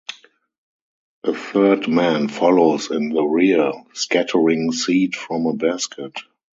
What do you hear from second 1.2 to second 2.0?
A third